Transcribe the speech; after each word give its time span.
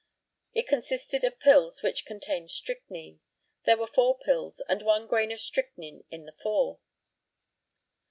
It 0.55 0.65
consisted 0.67 1.23
of 1.23 1.39
pills 1.39 1.83
which 1.83 2.07
contained 2.07 2.49
strychnine. 2.49 3.19
There 3.65 3.77
were 3.77 3.85
four 3.85 4.17
pills, 4.17 4.59
and 4.67 4.81
one 4.81 5.05
grain 5.05 5.31
of 5.31 5.39
strychnine 5.39 6.05
in 6.09 6.25
the 6.25 6.33
four. 6.41 6.79